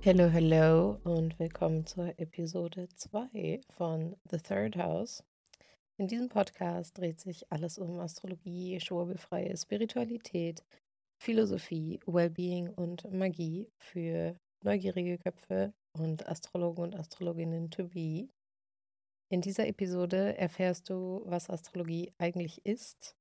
[0.00, 5.24] Hello, hello und willkommen zur Episode 2 von The Third House.
[5.96, 10.64] In diesem Podcast dreht sich alles um Astrologie, schwurbelfreie Spiritualität,
[11.20, 18.28] Philosophie, Wellbeing und Magie für neugierige Köpfe und Astrologen und Astrologinnen to be.
[19.30, 23.16] In dieser Episode erfährst du, was Astrologie eigentlich ist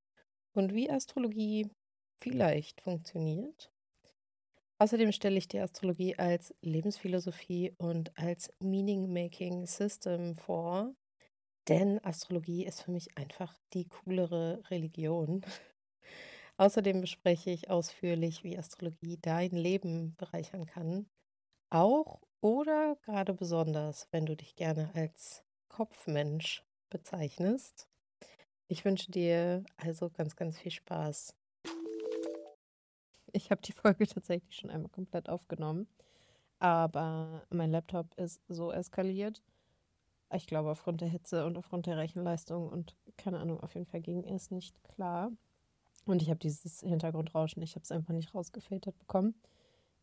[0.54, 1.71] und wie Astrologie
[2.20, 3.71] vielleicht funktioniert.
[4.80, 10.94] Außerdem stelle ich die Astrologie als Lebensphilosophie und als Meaning-Making System vor,
[11.70, 15.41] denn Astrologie ist für mich einfach die coolere Religion.
[16.58, 21.07] Außerdem bespreche ich ausführlich, wie Astrologie dein Leben bereichern kann,
[21.71, 27.87] auch oder gerade besonders, wenn du dich gerne als Kopfmensch bezeichnest.
[28.70, 31.35] Ich wünsche dir also ganz, ganz viel Spaß.
[33.34, 35.88] Ich habe die Folge tatsächlich schon einmal komplett aufgenommen,
[36.60, 39.42] aber mein Laptop ist so eskaliert.
[40.34, 44.02] Ich glaube, aufgrund der Hitze und aufgrund der Rechenleistung und keine Ahnung, auf jeden Fall
[44.02, 45.32] ging es nicht klar.
[46.05, 49.36] Und ich habe dieses Hintergrundrauschen, ich habe es einfach nicht rausgefiltert bekommen.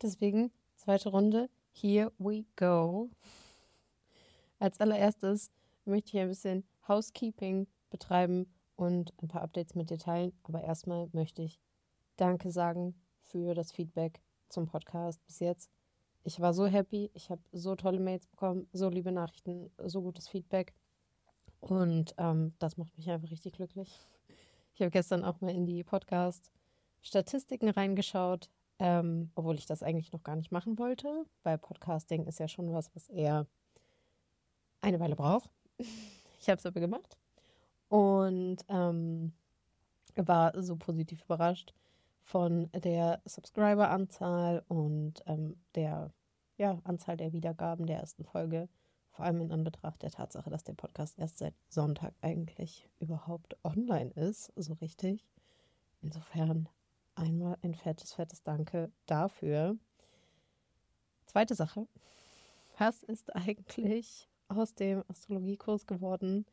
[0.02, 3.10] Deswegen, zweite Runde, here we go.
[4.58, 5.50] Als allererstes
[5.84, 10.32] möchte ich ein bisschen Housekeeping betreiben und ein paar Updates mit dir teilen.
[10.44, 11.58] Aber erstmal möchte ich
[12.16, 15.70] Danke sagen für das Feedback zum Podcast bis jetzt.
[16.22, 20.28] Ich war so happy, ich habe so tolle Mails bekommen, so liebe Nachrichten, so gutes
[20.28, 20.72] Feedback.
[21.60, 24.00] Und ähm, das macht mich einfach richtig glücklich.
[24.74, 30.22] Ich habe gestern auch mal in die Podcast-Statistiken reingeschaut, ähm, obwohl ich das eigentlich noch
[30.22, 33.46] gar nicht machen wollte, weil Podcasting ist ja schon was, was eher
[34.80, 35.50] eine Weile braucht.
[36.40, 37.16] Ich habe es aber gemacht
[37.88, 39.32] und ähm,
[40.14, 41.72] war so positiv überrascht
[42.24, 46.10] von der Subscriber-Anzahl und ähm, der
[46.56, 48.68] ja, Anzahl der Wiedergaben der ersten Folge.
[49.10, 54.10] Vor allem in Anbetracht der Tatsache, dass der Podcast erst seit Sonntag eigentlich überhaupt online
[54.12, 55.24] ist, so richtig.
[56.02, 56.68] Insofern
[57.14, 59.76] einmal ein fettes, fettes Danke dafür.
[61.26, 61.86] Zweite Sache.
[62.78, 66.46] Was ist eigentlich aus dem Astrologiekurs geworden,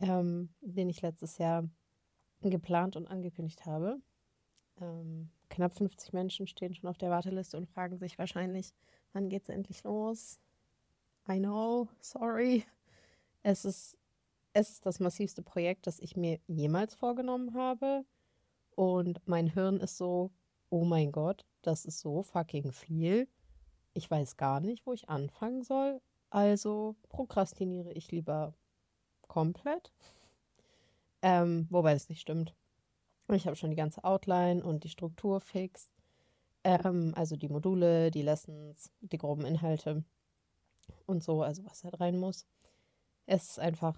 [0.00, 1.64] ähm, den ich letztes Jahr
[2.42, 4.00] geplant und angekündigt habe.
[4.80, 8.74] Ähm, knapp 50 Menschen stehen schon auf der Warteliste und fragen sich wahrscheinlich,
[9.12, 10.38] wann geht es endlich los?
[11.28, 12.64] I know, sorry.
[13.42, 13.96] Es ist,
[14.52, 18.04] es ist das massivste Projekt, das ich mir jemals vorgenommen habe.
[18.74, 20.30] Und mein Hirn ist so,
[20.68, 23.28] oh mein Gott, das ist so fucking viel.
[23.94, 26.00] Ich weiß gar nicht, wo ich anfangen soll.
[26.30, 28.54] Also prokrastiniere ich lieber
[29.22, 29.92] komplett.
[31.22, 32.54] Ähm, wobei das nicht stimmt.
[33.32, 35.90] Ich habe schon die ganze Outline und die Struktur fix.
[36.64, 40.04] Ähm, also die Module, die Lessons, die groben Inhalte
[41.06, 42.46] und so, also was halt rein muss.
[43.26, 43.96] Es ist einfach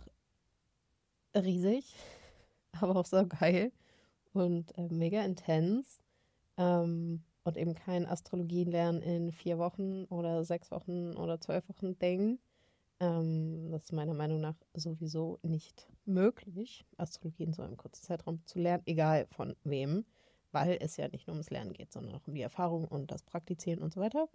[1.34, 1.94] riesig,
[2.80, 3.72] aber auch so geil
[4.32, 6.00] und äh, mega intens.
[6.56, 12.38] Ähm, und eben kein Astrologie-Lernen in vier Wochen oder sechs Wochen oder zwölf Wochen Ding.
[13.00, 18.44] Ähm, das ist meiner Meinung nach sowieso nicht möglich, Astrologie in so einem kurzen Zeitraum
[18.44, 20.04] zu lernen, egal von wem,
[20.50, 23.22] weil es ja nicht nur ums Lernen geht, sondern auch um die Erfahrung und das
[23.22, 24.28] Praktizieren und so weiter.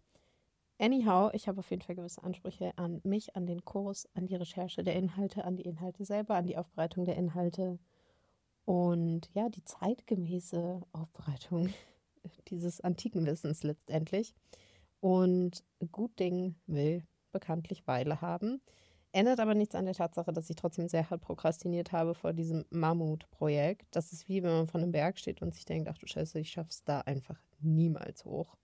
[0.80, 4.36] Anyhow, ich habe auf jeden Fall gewisse Ansprüche an mich, an den Kurs, an die
[4.36, 7.80] Recherche der Inhalte, an die Inhalte selber, an die Aufbereitung der Inhalte
[8.66, 11.74] und ja, die zeitgemäße Aufbereitung
[12.48, 14.34] dieses antiken Wissens letztendlich.
[15.00, 18.62] Und gut Ding will bekanntlich Weile haben.
[19.12, 22.66] Ändert aber nichts an der Tatsache, dass ich trotzdem sehr hart prokrastiniert habe vor diesem
[22.70, 23.86] Mammut-Projekt.
[23.92, 26.40] Das ist wie wenn man von einem Berg steht und sich denkt, ach du Scheiße,
[26.40, 28.56] ich schaff's da einfach niemals hoch.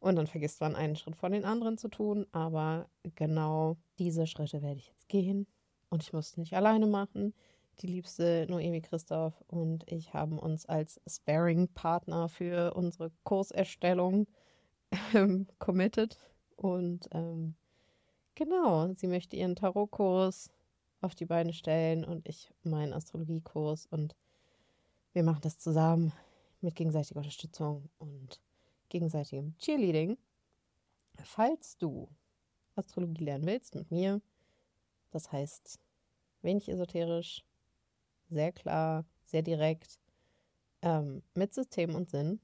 [0.00, 2.26] Und dann vergisst man einen Schritt vor den anderen zu tun.
[2.32, 5.46] Aber genau diese Schritte werde ich jetzt gehen.
[5.88, 7.34] Und ich muss es nicht alleine machen
[7.80, 14.26] die liebste Noemi Christoph und ich haben uns als Sparing-Partner für unsere Kurserstellung
[15.14, 16.18] ähm, committed.
[16.56, 17.56] Und ähm,
[18.34, 20.50] genau, sie möchte ihren Tarotkurs
[21.00, 23.86] auf die Beine stellen und ich meinen Astrologiekurs.
[23.86, 24.14] Und
[25.12, 26.12] wir machen das zusammen
[26.60, 28.40] mit gegenseitiger Unterstützung und
[28.88, 30.16] gegenseitigem Cheerleading.
[31.22, 32.08] Falls du
[32.74, 34.20] Astrologie lernen willst mit mir,
[35.10, 35.78] das heißt
[36.42, 37.44] wenig esoterisch,
[38.30, 39.98] sehr klar, sehr direkt,
[40.82, 42.40] ähm, mit System und Sinn.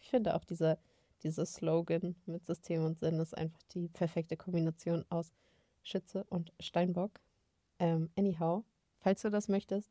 [0.00, 0.78] Ich finde auch dieser,
[1.24, 5.32] dieser Slogan mit System und Sinn ist einfach die perfekte Kombination aus
[5.82, 7.20] Schütze und Steinbock.
[7.78, 8.64] Ähm, anyhow,
[8.98, 9.90] falls du das möchtest,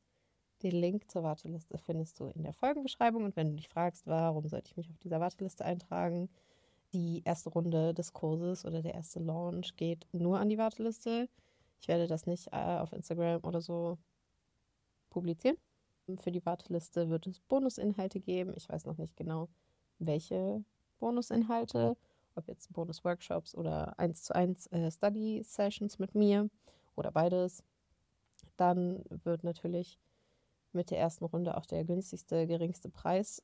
[0.63, 3.23] den Link zur Warteliste findest du in der Folgenbeschreibung.
[3.25, 6.29] Und wenn du dich fragst, warum sollte ich mich auf dieser Warteliste eintragen,
[6.93, 11.29] Die erste Runde des Kurses oder der erste Launch geht nur an die Warteliste.
[11.79, 13.97] Ich werde das nicht äh, auf Instagram oder so
[15.09, 15.57] publizieren.
[16.17, 18.53] Für die Warteliste wird es Bonusinhalte geben.
[18.57, 19.47] Ich weiß noch nicht genau,
[19.99, 20.63] welche
[21.01, 21.97] Bonusinhalte,
[22.35, 26.49] ob jetzt Bonus-Workshops oder 1 zu 1 äh, Study-Sessions mit mir
[26.95, 27.63] oder beides.
[28.55, 29.99] Dann wird natürlich
[30.71, 33.41] mit der ersten Runde auch der günstigste, geringste Preis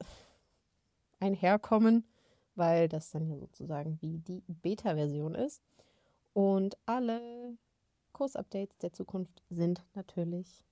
[1.19, 2.07] einherkommen,
[2.55, 5.61] weil das dann ja sozusagen wie die Beta-Version ist.
[6.33, 7.57] Und alle
[8.13, 10.63] Kursupdates der Zukunft sind natürlich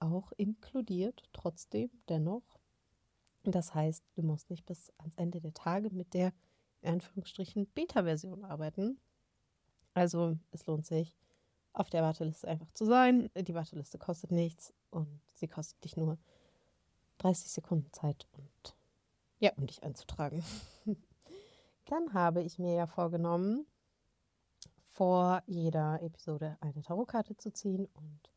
[0.00, 2.42] auch inkludiert, trotzdem, dennoch.
[3.44, 6.32] Das heißt, du musst nicht bis ans Ende der Tage mit der,
[6.80, 9.00] in Anführungsstrichen, Beta-Version arbeiten.
[9.94, 11.16] Also es lohnt sich,
[11.72, 13.30] auf der Warteliste einfach zu sein.
[13.34, 16.18] Die Warteliste kostet nichts und sie kostet dich nur
[17.18, 18.76] 30 Sekunden Zeit und
[19.38, 20.44] ja, um dich einzutragen.
[21.86, 23.66] Dann habe ich mir ja vorgenommen,
[24.86, 28.30] vor jeder Episode eine Tarotkarte zu ziehen und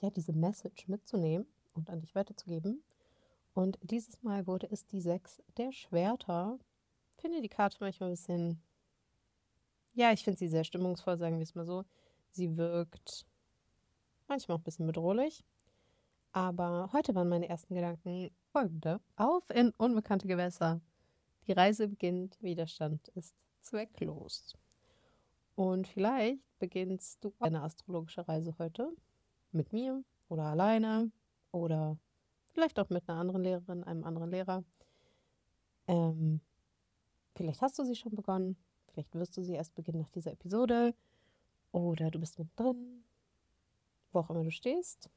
[0.00, 2.82] ja, diese Message mitzunehmen und an dich weiterzugeben.
[3.54, 6.58] Und dieses Mal wurde es die Sechs der Schwerter.
[7.16, 8.60] Ich finde die Karte manchmal ein bisschen,
[9.94, 11.84] ja, ich finde sie sehr stimmungsvoll, sagen wir es mal so.
[12.32, 13.24] Sie wirkt
[14.26, 15.44] manchmal auch ein bisschen bedrohlich.
[16.32, 19.00] Aber heute waren meine ersten Gedanken folgende.
[19.14, 20.80] Auf in unbekannte Gewässer.
[21.46, 24.56] Die Reise beginnt, Widerstand ist zwecklos.
[25.54, 28.90] Und vielleicht beginnst du eine astrologische Reise heute
[29.52, 31.12] mit mir oder alleine
[31.52, 31.96] oder
[32.54, 34.64] vielleicht auch mit einer anderen Lehrerin, einem anderen Lehrer.
[35.86, 36.40] Ähm,
[37.34, 38.56] vielleicht hast du sie schon begonnen,
[38.92, 40.94] vielleicht wirst du sie erst beginnen nach dieser Episode
[41.72, 43.04] oder du bist mittendrin,
[44.12, 45.10] wo auch immer du stehst.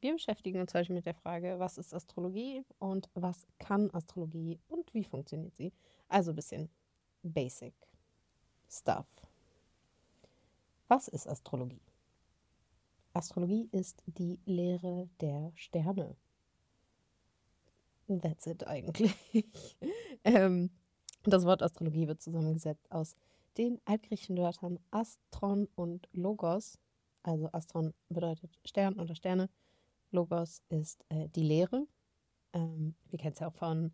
[0.00, 4.92] Wir beschäftigen uns heute mit der Frage, was ist Astrologie und was kann Astrologie und
[4.94, 5.72] wie funktioniert sie?
[6.08, 6.70] Also ein bisschen
[7.22, 7.74] Basic
[8.68, 9.06] Stuff.
[10.88, 11.82] Was ist Astrologie?
[13.12, 16.16] Astrologie ist die Lehre der Sterne.
[18.18, 19.14] That's it eigentlich.
[20.24, 20.70] ähm,
[21.24, 23.14] das Wort Astrologie wird zusammengesetzt aus
[23.56, 26.78] den altgriechischen Wörtern Astron und Logos.
[27.22, 29.48] Also Astron bedeutet Stern oder Sterne
[30.10, 31.86] Logos ist äh, die Lehre.
[32.52, 33.92] Ähm, wir kennen es ja auch von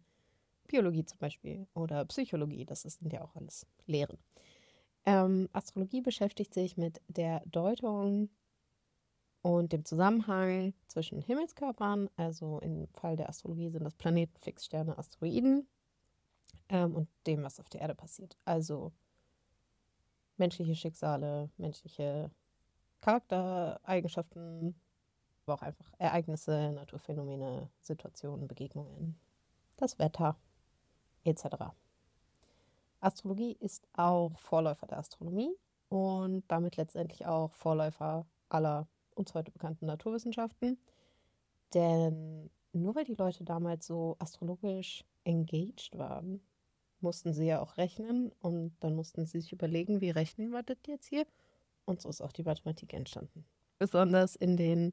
[0.66, 2.64] Biologie zum Beispiel oder Psychologie.
[2.64, 4.18] Das sind ja auch alles Lehren.
[5.04, 8.30] Ähm, Astrologie beschäftigt sich mit der Deutung
[9.46, 15.68] und dem Zusammenhang zwischen Himmelskörpern, also im Fall der Astrologie sind das Planeten, Fixsterne, Asteroiden
[16.68, 18.36] ähm, und dem, was auf der Erde passiert.
[18.44, 18.90] Also
[20.36, 22.28] menschliche Schicksale, menschliche
[23.00, 24.74] Charaktereigenschaften,
[25.44, 29.16] aber auch einfach Ereignisse, Naturphänomene, Situationen, Begegnungen,
[29.76, 30.36] das Wetter
[31.22, 31.44] etc.
[32.98, 35.54] Astrologie ist auch Vorläufer der Astronomie
[35.88, 40.78] und damit letztendlich auch Vorläufer aller uns heute bekannten Naturwissenschaften.
[41.74, 46.40] Denn nur weil die Leute damals so astrologisch engaged waren,
[47.00, 50.78] mussten sie ja auch rechnen und dann mussten sie sich überlegen, wie rechnen wir das
[50.86, 51.26] jetzt hier?
[51.84, 53.44] Und so ist auch die Mathematik entstanden.
[53.78, 54.92] Besonders in den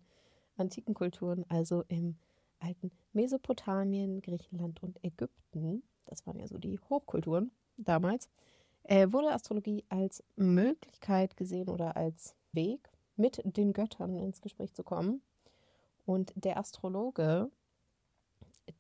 [0.57, 2.17] antiken Kulturen, also im
[2.59, 8.29] alten Mesopotamien, Griechenland und Ägypten, das waren ja so die Hochkulturen damals,
[8.83, 14.84] äh, wurde Astrologie als Möglichkeit gesehen oder als Weg, mit den Göttern ins Gespräch zu
[14.84, 15.22] kommen.
[16.05, 17.50] Und der Astrologe,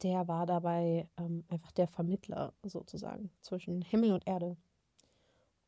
[0.01, 4.57] der war dabei ähm, einfach der Vermittler sozusagen zwischen Himmel und Erde.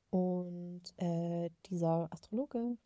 [0.09, 2.77] Und äh, dieser Astrologe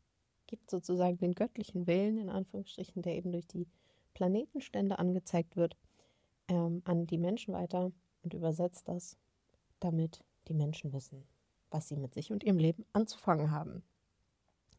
[0.48, 3.68] gibt sozusagen den göttlichen Willen, in Anführungsstrichen, der eben durch die
[4.16, 5.78] Planetenstände angezeigt wird,
[6.48, 7.92] ähm, an die Menschen weiter
[8.24, 9.18] und übersetzt das,
[9.80, 11.24] damit die Menschen wissen,
[11.70, 13.84] was sie mit sich und ihrem Leben anzufangen haben.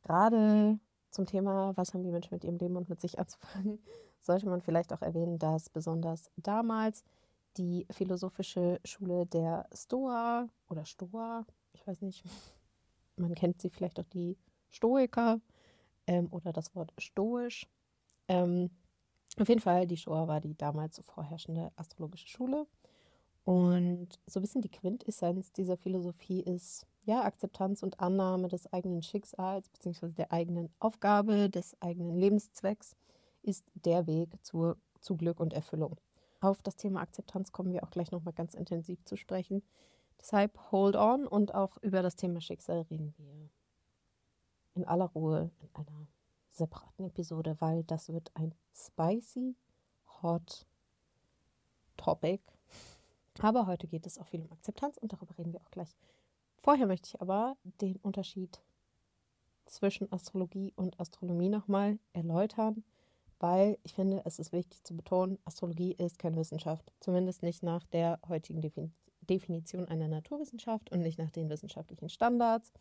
[0.02, 0.78] Gerade
[1.10, 3.78] zum Thema, was haben die Menschen mit ihrem Leben und mit sich anzufangen,
[4.20, 7.04] sollte man vielleicht auch erwähnen, dass besonders damals
[7.56, 12.24] die philosophische Schule der Stoa oder Stoa, ich weiß nicht,
[13.16, 14.36] man kennt sie vielleicht auch die
[14.70, 15.40] Stoiker,
[16.10, 17.66] ähm, oder das Wort stoisch.
[18.28, 18.70] Ähm,
[19.38, 22.66] auf jeden Fall, die Shoah war die damals vorherrschende astrologische Schule.
[23.44, 29.02] Und so ein bisschen die Quintessenz dieser Philosophie ist, ja, Akzeptanz und Annahme des eigenen
[29.02, 30.12] Schicksals bzw.
[30.12, 32.94] der eigenen Aufgabe, des eigenen Lebenszwecks
[33.42, 35.96] ist der Weg zur, zu Glück und Erfüllung.
[36.40, 39.64] Auf das Thema Akzeptanz kommen wir auch gleich nochmal ganz intensiv zu sprechen.
[40.20, 43.50] Deshalb hold on und auch über das Thema Schicksal reden wir
[44.74, 46.06] in aller Ruhe in einer
[46.50, 49.56] separaten Episode, weil das wird ein spicy,
[50.22, 50.64] hot
[51.96, 52.40] Topic.
[53.40, 55.96] Aber heute geht es auch viel um Akzeptanz und darüber reden wir auch gleich.
[56.62, 58.60] Vorher möchte ich aber den Unterschied
[59.64, 62.84] zwischen Astrologie und Astronomie nochmal erläutern,
[63.38, 67.84] weil ich finde, es ist wichtig zu betonen, Astrologie ist keine Wissenschaft, zumindest nicht nach
[67.84, 68.60] der heutigen
[69.22, 72.72] Definition einer Naturwissenschaft und nicht nach den wissenschaftlichen Standards.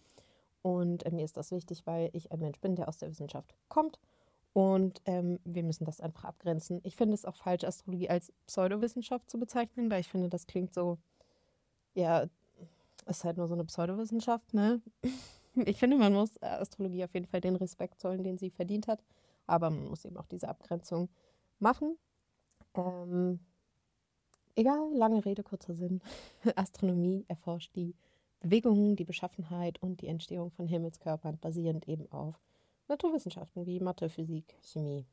[0.62, 3.56] Und äh, mir ist das wichtig, weil ich ein Mensch bin, der aus der Wissenschaft
[3.70, 3.98] kommt.
[4.52, 6.82] Und ähm, wir müssen das einfach abgrenzen.
[6.84, 10.74] Ich finde es auch falsch, Astrologie als Pseudowissenschaft zu bezeichnen, weil ich finde, das klingt
[10.74, 10.98] so,
[11.94, 12.26] ja,
[13.10, 14.82] ist halt nur so eine Pseudowissenschaft, ne?
[15.56, 18.88] Ich finde, man muss äh, Astrologie auf jeden Fall den Respekt zollen, den sie verdient
[18.88, 19.04] hat.
[19.48, 21.10] Aber man muss eben auch diese Abgrenzung
[21.58, 21.98] machen.
[22.76, 23.40] Ähm,
[24.56, 26.02] egal, lange Rede, kurzer Sinn.
[26.56, 27.96] Astronomie erforscht die
[28.40, 32.36] Bewegungen, die Beschaffenheit und die Entstehung von Himmelskörpern basierend eben auf
[32.88, 35.06] Naturwissenschaften wie Mathe, Physik, Chemie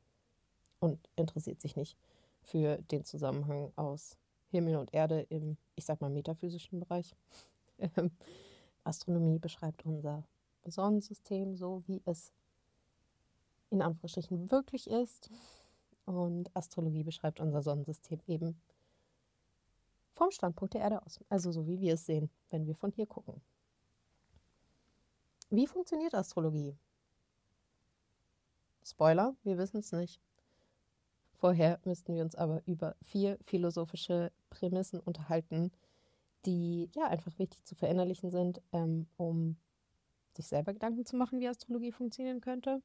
[0.79, 1.97] und interessiert sich nicht
[2.41, 4.17] für den Zusammenhang aus
[4.49, 7.15] Himmel und Erde im, ich sag mal, metaphysischen Bereich.
[8.83, 10.23] Astronomie beschreibt unser
[10.65, 12.31] Sonnensystem so, wie es
[13.69, 15.29] in Anführungsstrichen wirklich ist.
[16.05, 18.59] Und Astrologie beschreibt unser Sonnensystem eben
[20.13, 21.19] vom Standpunkt der Erde aus.
[21.29, 23.41] Also so wie wir es sehen, wenn wir von hier gucken.
[25.49, 26.75] Wie funktioniert Astrologie?
[28.83, 30.21] Spoiler, wir wissen es nicht.
[31.33, 35.71] Vorher müssten wir uns aber über vier philosophische Prämissen unterhalten,
[36.45, 39.57] die ja einfach wichtig zu verinnerlichen sind, ähm, um
[40.35, 42.81] sich selber Gedanken zu machen, wie Astrologie funktionieren könnte.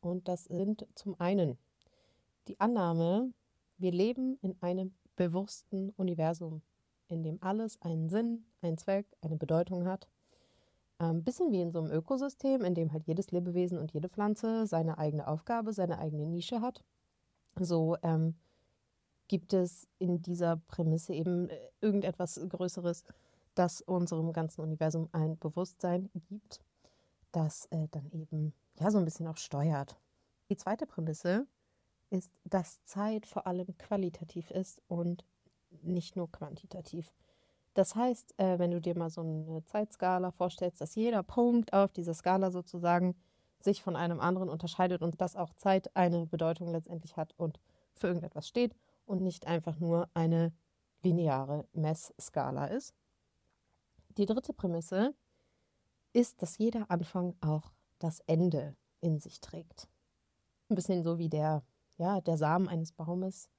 [0.00, 1.58] Und das sind zum einen
[2.48, 3.32] die Annahme,
[3.78, 6.62] wir leben in einem bewussten Universum,
[7.08, 10.08] in dem alles einen Sinn, einen Zweck, eine Bedeutung hat.
[10.98, 14.08] Ein ähm, bisschen wie in so einem Ökosystem, in dem halt jedes Lebewesen und jede
[14.08, 16.82] Pflanze seine eigene Aufgabe, seine eigene Nische hat.
[17.58, 18.34] So ähm,
[19.32, 23.02] gibt es in dieser Prämisse eben äh, irgendetwas Größeres,
[23.54, 26.60] das unserem ganzen Universum ein Bewusstsein gibt,
[27.32, 29.96] das äh, dann eben ja so ein bisschen auch steuert.
[30.50, 31.46] Die zweite Prämisse
[32.10, 35.24] ist, dass Zeit vor allem qualitativ ist und
[35.80, 37.10] nicht nur quantitativ.
[37.72, 41.90] Das heißt, äh, wenn du dir mal so eine Zeitskala vorstellst, dass jeder Punkt auf
[41.94, 43.14] dieser Skala sozusagen
[43.60, 47.60] sich von einem anderen unterscheidet und dass auch Zeit eine Bedeutung letztendlich hat und
[47.94, 48.74] für irgendetwas steht
[49.12, 50.54] und nicht einfach nur eine
[51.02, 52.94] lineare Messskala ist.
[54.16, 55.14] Die dritte Prämisse
[56.14, 59.86] ist, dass jeder Anfang auch das Ende in sich trägt.
[60.70, 61.62] Ein bisschen so wie der
[61.98, 63.50] ja, der Samen eines Baumes,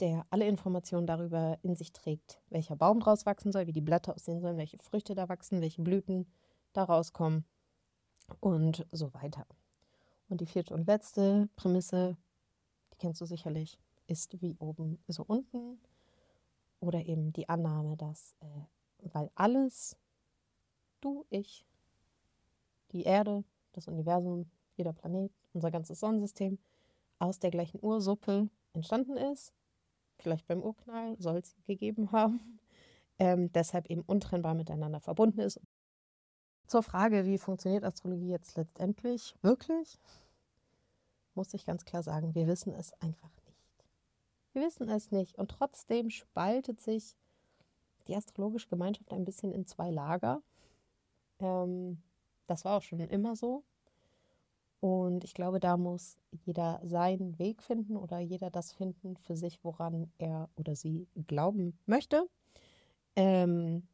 [0.00, 4.14] der alle Informationen darüber in sich trägt, welcher Baum draus wachsen soll, wie die Blätter
[4.14, 6.26] aussehen sollen, welche Früchte da wachsen, welche Blüten
[6.72, 7.44] da rauskommen
[8.40, 9.46] und so weiter.
[10.28, 12.16] Und die vierte und letzte Prämisse,
[12.92, 13.78] die kennst du sicherlich,
[14.08, 15.80] ist wie oben so unten
[16.80, 18.66] oder eben die Annahme, dass äh,
[19.12, 19.96] weil alles,
[21.00, 21.64] du, ich,
[22.92, 26.58] die Erde, das Universum, jeder Planet, unser ganzes Sonnensystem,
[27.18, 29.52] aus der gleichen Ursuppe entstanden ist.
[30.18, 32.58] Vielleicht beim Urknall soll es gegeben haben.
[33.20, 35.60] Ähm, deshalb eben untrennbar miteinander verbunden ist.
[36.66, 39.98] Zur Frage, wie funktioniert Astrologie jetzt letztendlich wirklich,
[41.34, 43.47] muss ich ganz klar sagen, wir wissen es einfach nicht.
[44.52, 45.38] Wir wissen es nicht.
[45.38, 47.16] Und trotzdem spaltet sich
[48.06, 50.42] die astrologische Gemeinschaft ein bisschen in zwei Lager.
[51.40, 52.02] Ähm,
[52.46, 53.62] das war auch schon immer so.
[54.80, 59.58] Und ich glaube, da muss jeder seinen Weg finden oder jeder das finden für sich,
[59.64, 62.28] woran er oder sie glauben möchte.
[63.16, 63.86] Ähm,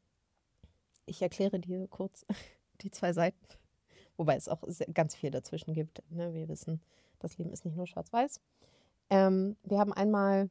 [1.06, 2.26] ich erkläre dir kurz
[2.82, 3.38] die zwei Seiten,
[4.16, 6.02] wobei es auch ganz viel dazwischen gibt.
[6.10, 6.34] Ne?
[6.34, 6.82] Wir wissen,
[7.18, 8.40] das Leben ist nicht nur schwarz-weiß.
[9.14, 10.50] Ähm, wir haben einmal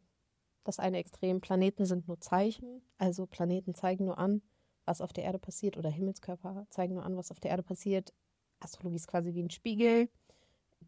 [0.63, 4.41] das eine Extrem, Planeten sind nur Zeichen, also Planeten zeigen nur an,
[4.85, 8.13] was auf der Erde passiert oder Himmelskörper zeigen nur an, was auf der Erde passiert.
[8.61, 10.07] Astrologie ist quasi wie ein Spiegel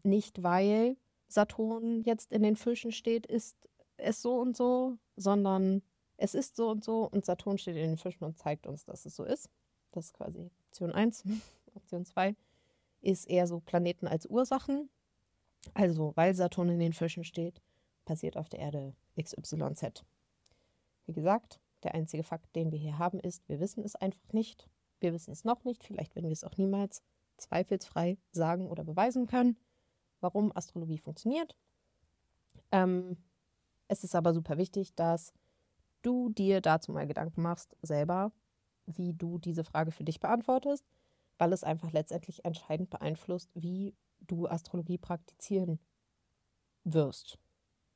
[0.04, 0.96] nicht weil
[1.28, 3.56] Saturn jetzt in den Fischen steht, ist
[3.98, 5.82] es so und so, sondern
[6.16, 9.04] es ist so und so und Saturn steht in den Fischen und zeigt uns, dass
[9.04, 9.50] es so ist.
[9.92, 11.24] Das ist quasi Option 1.
[11.74, 12.34] Option 2
[13.02, 14.88] ist eher so Planeten als Ursachen.
[15.74, 17.60] Also, weil Saturn in den Fischen steht,
[18.06, 20.04] passiert auf der Erde XYZ.
[21.04, 24.66] Wie gesagt, der einzige Fakt, den wir hier haben, ist, wir wissen es einfach nicht.
[25.00, 25.84] Wir wissen es noch nicht.
[25.84, 27.02] Vielleicht werden wir es auch niemals
[27.36, 29.58] zweifelsfrei sagen oder beweisen können
[30.20, 31.56] warum Astrologie funktioniert.
[32.72, 33.16] Ähm,
[33.88, 35.32] es ist aber super wichtig, dass
[36.02, 38.32] du dir dazu mal Gedanken machst, selber,
[38.86, 40.84] wie du diese Frage für dich beantwortest,
[41.38, 45.78] weil es einfach letztendlich entscheidend beeinflusst, wie du Astrologie praktizieren
[46.84, 47.38] wirst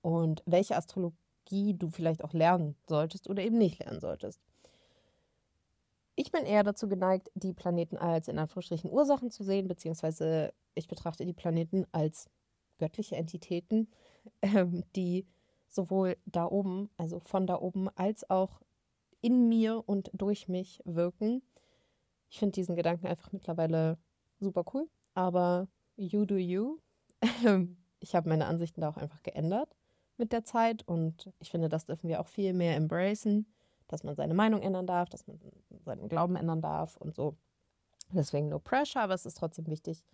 [0.02, 1.12] und welche Astrolo
[1.50, 4.40] Astrologie du vielleicht auch lernen solltest oder eben nicht lernen solltest.
[6.16, 10.86] Ich bin eher dazu geneigt, die Planeten als in Anführungsstrichen Ursachen zu sehen, beziehungsweise ich
[10.86, 12.28] betrachte die Planeten als
[12.78, 13.88] göttliche Entitäten,
[14.42, 15.26] ähm, die
[15.68, 18.60] sowohl da oben, also von da oben, als auch
[19.22, 21.42] in mir und durch mich wirken.
[22.28, 23.98] Ich finde diesen Gedanken einfach mittlerweile
[24.40, 26.78] super cool, aber you do you.
[28.00, 29.74] ich habe meine Ansichten da auch einfach geändert
[30.20, 33.46] mit der Zeit und ich finde, das dürfen wir auch viel mehr embracen,
[33.88, 35.40] dass man seine Meinung ändern darf, dass man
[35.84, 37.36] seinen Glauben ändern darf und so.
[38.12, 40.04] Deswegen no pressure, aber es ist trotzdem wichtig,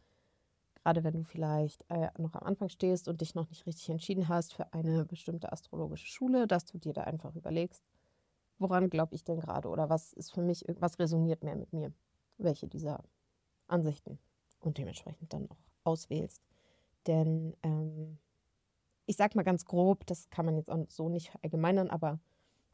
[0.74, 4.28] gerade wenn du vielleicht äh, noch am Anfang stehst und dich noch nicht richtig entschieden
[4.28, 7.82] hast für eine bestimmte astrologische Schule, dass du dir da einfach überlegst,
[8.58, 11.92] woran glaube ich denn gerade oder was ist für mich, was resoniert mehr mit mir,
[12.38, 13.02] welche dieser
[13.66, 14.20] Ansichten
[14.60, 16.40] und dementsprechend dann auch auswählst.
[17.06, 18.18] Denn ähm,
[19.06, 22.18] ich sag mal ganz grob, das kann man jetzt auch so nicht verallgemeinern, aber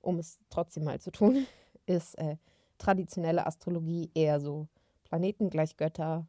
[0.00, 1.46] um es trotzdem mal zu tun,
[1.86, 2.36] ist äh,
[2.78, 4.66] traditionelle Astrologie eher so
[5.04, 6.26] Planeten gleich Götter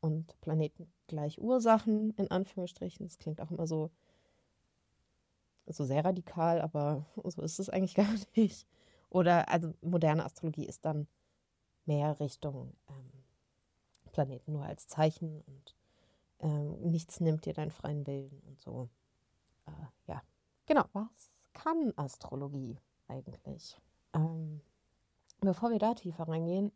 [0.00, 3.06] und Planeten gleich Ursachen, in Anführungsstrichen.
[3.06, 3.90] Das klingt auch immer so,
[5.66, 8.66] so sehr radikal, aber so ist es eigentlich gar nicht.
[9.10, 11.06] Oder also moderne Astrologie ist dann
[11.84, 13.12] mehr Richtung ähm,
[14.10, 15.76] Planeten nur als Zeichen und
[16.40, 18.88] ähm, nichts nimmt dir deinen freien Willen und so.
[19.66, 19.70] Äh,
[20.06, 20.22] ja,
[20.66, 20.84] genau.
[20.92, 22.78] Was kann Astrologie
[23.08, 23.76] eigentlich?
[24.14, 24.60] Ähm,
[25.40, 26.72] bevor wir da tiefer reingehen,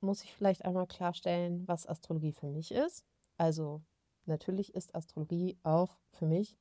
[0.00, 3.04] muss ich vielleicht einmal klarstellen, was Astrologie für mich ist.
[3.36, 3.82] Also
[4.26, 6.58] natürlich ist Astrologie auch für mich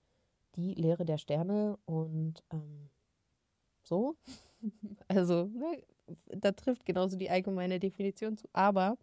[0.56, 2.90] die Lehre der Sterne und ähm,
[3.84, 4.16] so.
[5.10, 5.84] Also ne,
[6.28, 8.48] da trifft genauso die allgemeine Definition zu.
[8.54, 8.98] Aber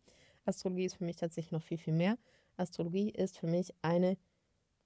[0.47, 2.17] Astrologie ist für mich tatsächlich noch viel, viel mehr.
[2.57, 4.17] Astrologie ist für mich eine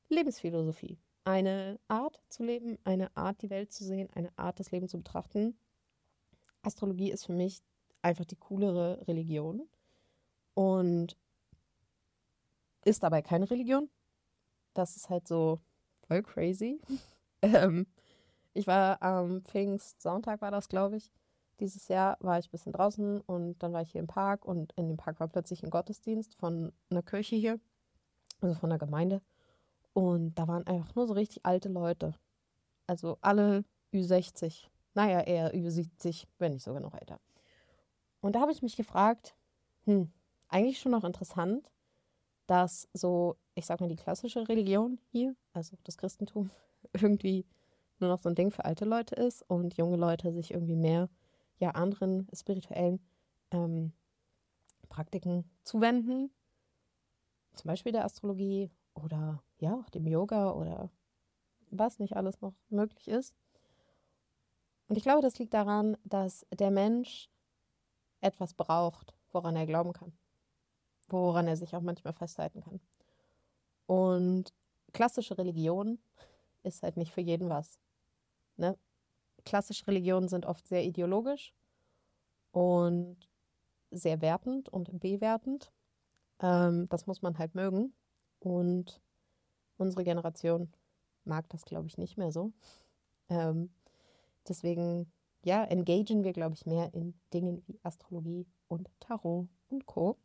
[0.08, 4.88] Lebensphilosophie, eine Art zu leben, eine Art, die Welt zu sehen, eine Art, das Leben
[4.88, 5.56] zu betrachten.
[6.62, 7.62] Astrologie ist für mich
[8.02, 9.66] einfach die coolere Religion
[10.54, 11.16] und
[12.84, 13.88] ist dabei keine Religion.
[14.74, 15.60] Das ist halt so
[16.06, 16.80] voll crazy.
[17.42, 17.86] ähm,
[18.52, 21.10] ich war am Pfingstsonntag, war das, glaube ich.
[21.60, 24.72] Dieses Jahr war ich ein bisschen draußen und dann war ich hier im Park und
[24.72, 27.60] in dem Park war plötzlich ein Gottesdienst von einer Kirche hier,
[28.40, 29.22] also von der Gemeinde.
[29.94, 32.14] Und da waren einfach nur so richtig alte Leute.
[32.86, 34.66] Also alle Ü60.
[34.94, 37.20] Naja, eher Ü70, wenn nicht sogar noch älter.
[38.20, 39.34] Und da habe ich mich gefragt,
[39.84, 40.12] hm,
[40.48, 41.70] eigentlich schon noch interessant,
[42.46, 46.50] dass so, ich sag mal, die klassische Religion hier, also das Christentum,
[46.92, 47.46] irgendwie
[48.00, 51.08] nur noch so ein Ding für alte Leute ist und junge Leute sich irgendwie mehr
[51.58, 53.00] ja anderen spirituellen
[53.52, 53.92] ähm,
[54.88, 56.30] Praktiken zuwenden.
[57.54, 60.90] Zum Beispiel der Astrologie oder ja auch dem Yoga oder
[61.70, 63.34] was nicht alles noch möglich ist.
[64.88, 67.28] Und ich glaube, das liegt daran, dass der Mensch
[68.20, 70.12] etwas braucht, woran er glauben kann,
[71.08, 72.80] woran er sich auch manchmal festhalten kann.
[73.86, 74.52] Und
[74.92, 75.98] klassische Religion
[76.62, 77.80] ist halt nicht für jeden was.
[78.56, 78.78] Ne?
[79.44, 81.54] Klassische Religionen sind oft sehr ideologisch
[82.52, 83.28] und
[83.90, 85.72] sehr wertend und bewertend.
[86.40, 87.94] Ähm, das muss man halt mögen.
[88.40, 89.00] Und
[89.76, 90.72] unsere Generation
[91.24, 92.52] mag das, glaube ich, nicht mehr so.
[93.28, 93.70] Ähm,
[94.48, 95.10] deswegen,
[95.44, 100.16] ja, engagieren wir, glaube ich, mehr in Dingen wie Astrologie und Tarot und Co.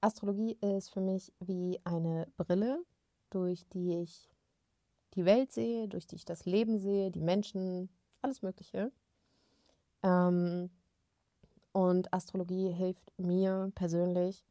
[0.00, 2.84] Astrologie ist für mich wie eine Brille,
[3.30, 4.30] durch die ich
[5.14, 7.88] die Welt sehe, durch die ich das Leben sehe, die Menschen,
[8.22, 8.92] alles Mögliche.
[10.02, 10.70] Ähm,
[11.72, 14.44] und Astrologie hilft mir persönlich,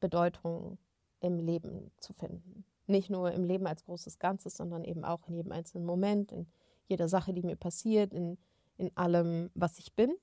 [0.00, 0.78] Bedeutung
[1.24, 2.64] im Leben zu finden.
[2.86, 6.46] Nicht nur im Leben als großes Ganzes, sondern eben auch in jedem einzelnen Moment, in
[6.86, 8.38] jeder Sache, die mir passiert, in,
[8.76, 10.14] in allem, was ich bin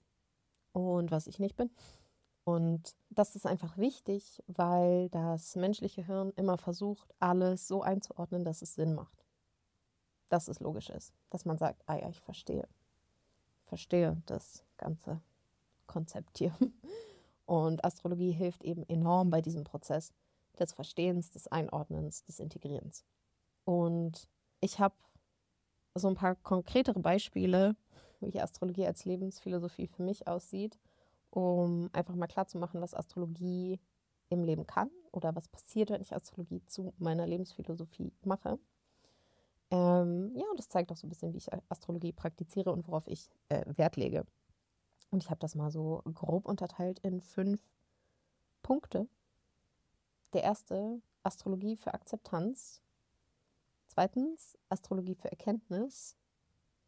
[0.72, 1.72] und was ich nicht bin.
[2.44, 8.62] Und das ist einfach wichtig, weil das menschliche Hirn immer versucht, alles so einzuordnen, dass
[8.62, 9.22] es Sinn macht
[10.32, 12.68] dass es logisch ist, dass man sagt, ah ja, ich verstehe,
[13.66, 15.22] verstehe das ganze
[15.88, 16.56] Konzept hier.
[17.46, 20.14] Und Astrologie hilft eben enorm bei diesem Prozess
[20.60, 23.06] des Verstehens, des Einordnens, des Integrierens.
[23.66, 24.28] Und
[24.60, 24.96] ich habe
[25.96, 27.76] so ein paar konkretere Beispiele,
[28.20, 30.78] wie Astrologie als Lebensphilosophie für mich aussieht,
[31.32, 33.80] um einfach mal klarzumachen, was Astrologie
[34.30, 38.60] im Leben kann oder was passiert, wenn ich Astrologie zu meiner Lebensphilosophie mache.
[39.72, 43.08] Ähm, ja, und das zeigt auch so ein bisschen, wie ich Astrologie praktiziere und worauf
[43.08, 44.26] ich äh, Wert lege.
[45.10, 47.62] Und ich habe das mal so grob unterteilt in fünf
[48.64, 49.08] Punkte.
[50.34, 52.82] Der erste, Astrologie für Akzeptanz.
[53.88, 56.16] Zweitens, Astrologie für Erkenntnis.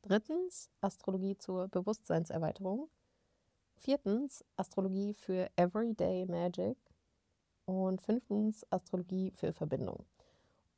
[0.01, 2.89] Drittens Astrologie zur Bewusstseinserweiterung.
[3.75, 6.77] Viertens Astrologie für Everyday Magic.
[7.65, 10.05] Und fünftens Astrologie für Verbindung.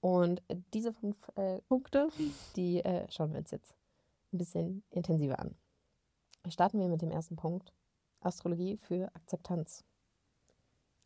[0.01, 2.10] Und diese fünf äh, Punkte,
[2.56, 3.75] die äh, schauen wir uns jetzt
[4.32, 5.56] ein bisschen intensiver an.
[6.47, 7.73] Starten wir mit dem ersten Punkt.
[8.19, 9.84] Astrologie für Akzeptanz.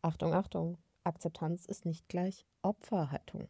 [0.02, 0.78] Achtung, Achtung.
[1.04, 3.48] Akzeptanz ist nicht gleich Opferhaltung.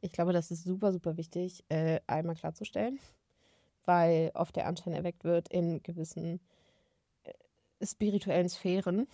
[0.00, 3.00] Ich glaube, das ist super, super wichtig, äh, einmal klarzustellen,
[3.84, 6.40] weil oft der Anschein erweckt wird in gewissen
[7.24, 7.32] äh,
[7.84, 9.08] spirituellen Sphären,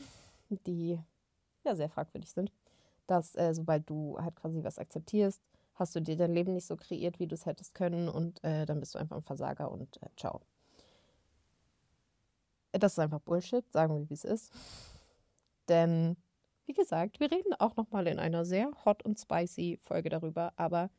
[0.51, 0.99] die
[1.65, 2.53] ja sehr fragwürdig sind,
[3.07, 5.41] dass äh, sobald du halt quasi was akzeptierst,
[5.75, 8.67] hast du dir dein Leben nicht so kreiert, wie du es hättest können und äh,
[8.67, 10.41] dann bist du einfach ein Versager und äh, ciao.
[12.73, 14.53] Das ist einfach Bullshit, sagen wir, wie es ist.
[15.69, 16.17] Denn,
[16.67, 20.91] wie gesagt, wir reden auch nochmal in einer sehr hot und spicy Folge darüber, aber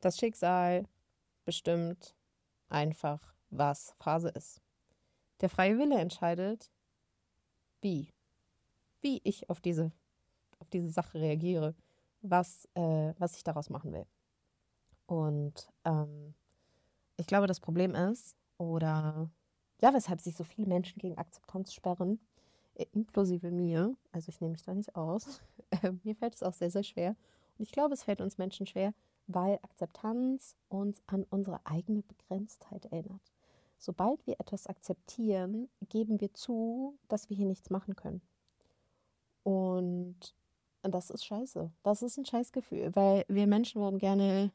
[0.00, 0.84] das Schicksal
[1.44, 2.14] bestimmt
[2.68, 4.60] einfach, was Phase ist.
[5.40, 6.70] Der freie Wille entscheidet,
[7.80, 8.12] wie,
[9.00, 9.92] wie ich auf diese
[10.58, 11.74] auf diese Sache reagiere,
[12.22, 14.06] was, äh, was ich daraus machen will.
[15.06, 16.34] Und ähm,
[17.16, 19.30] ich glaube, das Problem ist, oder
[19.80, 22.20] ja, weshalb sich so viele Menschen gegen Akzeptanz sperren,
[22.92, 25.40] inklusive mir, also ich nehme mich da nicht aus,
[25.82, 27.16] äh, mir fällt es auch sehr, sehr schwer.
[27.58, 28.94] Und ich glaube, es fällt uns Menschen schwer,
[29.26, 33.32] weil Akzeptanz uns an unsere eigene Begrenztheit erinnert.
[33.78, 38.22] Sobald wir etwas akzeptieren, geben wir zu, dass wir hier nichts machen können.
[39.44, 40.34] Und
[40.82, 41.70] das ist scheiße.
[41.82, 44.52] Das ist ein Scheißgefühl, weil wir Menschen werden gerne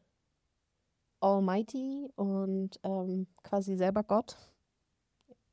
[1.20, 4.36] Almighty und ähm, quasi selber Gott.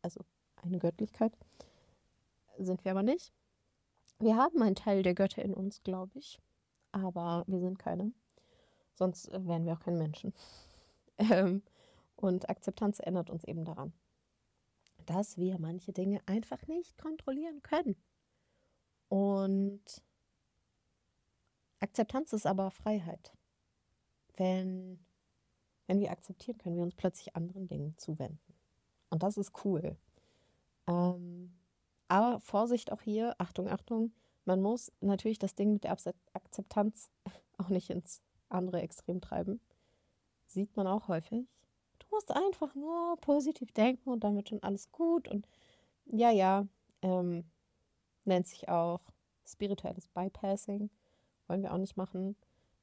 [0.03, 0.21] Also
[0.57, 1.33] eine Göttlichkeit.
[2.65, 3.33] Sind wir aber nicht.
[4.19, 6.39] Wir haben einen Teil der Götter in uns, glaube ich.
[6.93, 8.13] Aber wir sind keine.
[8.95, 10.33] Sonst äh, wären wir auch kein Menschen.
[11.31, 11.63] Ähm,
[12.17, 13.93] und Akzeptanz erinnert uns eben daran,
[15.05, 17.95] dass wir manche Dinge einfach nicht kontrollieren können.
[19.11, 20.03] Und
[21.79, 23.35] Akzeptanz ist aber Freiheit.
[24.39, 24.99] Wenn,
[25.89, 28.55] wenn wir akzeptieren, können wir uns plötzlich anderen Dingen zuwenden.
[29.11, 29.99] Und das ist cool.
[30.87, 31.60] Ähm,
[32.11, 34.13] aber Vorsicht auch hier, Achtung, Achtung,
[34.45, 35.97] man muss natürlich das Ding mit der
[36.33, 37.11] Akzeptanz
[37.59, 39.61] auch nicht ins andere Extrem treiben.
[40.47, 41.47] Sieht man auch häufig.
[42.01, 45.29] Du musst einfach nur positiv denken und dann wird schon alles gut.
[45.29, 45.47] Und
[46.07, 46.67] ja, ja,
[47.03, 47.45] ähm,
[48.25, 49.01] nennt sich auch
[49.45, 50.91] spirituelles Bypassing
[51.51, 52.37] wollen wir auch nicht machen.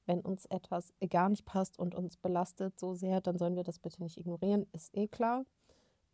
[0.05, 3.79] Wenn uns etwas gar nicht passt und uns belastet so sehr, dann sollen wir das
[3.79, 5.45] bitte nicht ignorieren, ist eh klar.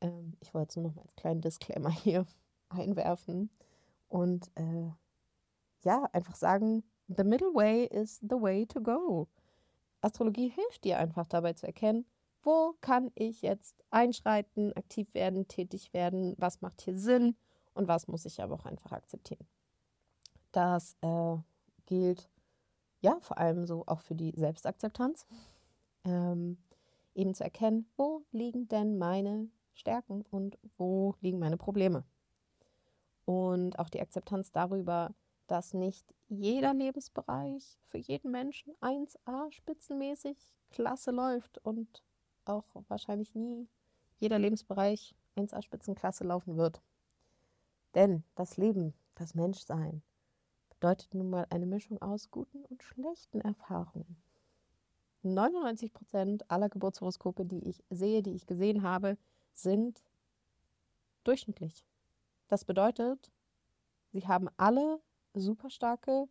[0.02, 2.26] Ähm, ich wollte es nur noch mal als kleinen Disclaimer hier
[2.74, 3.50] einwerfen.
[4.10, 4.92] Und äh,
[5.84, 9.28] ja, einfach sagen, the middle way is the way to go.
[10.02, 12.06] Astrologie hilft dir einfach dabei zu erkennen,
[12.44, 17.36] wo kann ich jetzt einschreiten, aktiv werden, tätig werden, was macht hier Sinn
[17.74, 19.48] und was muss ich aber auch einfach akzeptieren.
[20.52, 21.38] Das äh,
[21.86, 22.30] gilt
[23.04, 25.28] ja, vor allem so auch für die Selbstakzeptanz,
[26.06, 26.58] ähm,
[27.14, 32.06] eben zu erkennen, wo liegen denn meine Stärken und wo liegen meine Probleme.
[33.26, 35.14] Und auch die Akzeptanz darüber,
[35.48, 40.38] dass nicht jeder Lebensbereich für jeden Menschen 1a spitzenmäßig
[40.72, 42.04] klasse läuft und
[42.46, 43.68] auch wahrscheinlich nie
[44.20, 46.82] jeder Lebensbereich 1a Spitzenklasse laufen wird.
[47.96, 50.02] Denn das Leben, das Menschsein,
[50.70, 54.18] bedeutet nun mal eine Mischung aus guten und schlechten Erfahrungen.
[55.22, 59.18] 99 Prozent aller Geburtshoroskope, die ich sehe, die ich gesehen habe,
[59.54, 60.04] sind
[61.24, 61.86] durchschnittlich.
[62.48, 63.32] Das bedeutet,
[64.12, 65.02] sie haben alle
[65.34, 66.28] super starke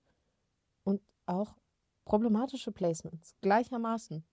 [0.84, 1.56] und auch
[2.04, 4.24] problematische Placements gleichermaßen.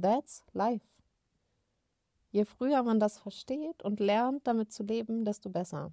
[0.00, 0.86] That's life.
[2.30, 5.92] Je früher man das versteht und lernt, damit zu leben, desto besser.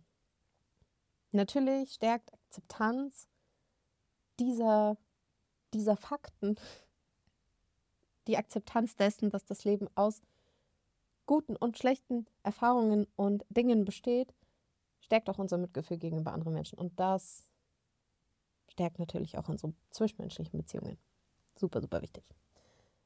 [1.31, 3.27] Natürlich stärkt Akzeptanz
[4.39, 4.97] dieser,
[5.73, 6.55] dieser Fakten,
[8.27, 10.21] die Akzeptanz dessen, dass das Leben aus
[11.25, 14.33] guten und schlechten Erfahrungen und Dingen besteht,
[15.07, 16.77] stärkt auch unser Mitgefühl gegenüber anderen Menschen.
[16.77, 17.49] Und das
[18.67, 20.97] stärkt natürlich auch unsere zwischenmenschlichen Beziehungen.
[21.55, 22.23] Super, super wichtig.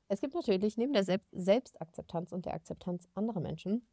[0.08, 3.88] Es gibt natürlich neben der Selbstakzeptanz und der Akzeptanz anderer Menschen